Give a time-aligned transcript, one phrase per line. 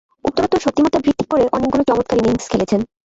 [0.25, 2.81] উত্তরোত্তর শক্তিমত্তা বৃদ্ধি করে অনেকগুলো চমৎকার ইনিংস খেলেছেন।